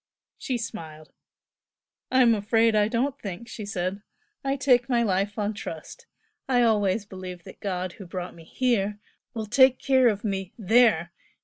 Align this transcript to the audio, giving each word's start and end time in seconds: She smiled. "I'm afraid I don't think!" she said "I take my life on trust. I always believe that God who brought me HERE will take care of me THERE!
She 0.39 0.57
smiled. 0.57 1.11
"I'm 2.09 2.33
afraid 2.33 2.73
I 2.75 2.87
don't 2.87 3.21
think!" 3.21 3.47
she 3.47 3.67
said 3.67 4.01
"I 4.43 4.55
take 4.55 4.89
my 4.89 5.03
life 5.03 5.37
on 5.37 5.53
trust. 5.53 6.07
I 6.49 6.63
always 6.63 7.05
believe 7.05 7.43
that 7.43 7.59
God 7.59 7.93
who 7.93 8.07
brought 8.07 8.33
me 8.33 8.43
HERE 8.45 8.99
will 9.35 9.45
take 9.45 9.77
care 9.77 10.07
of 10.07 10.23
me 10.23 10.53
THERE! 10.57 11.11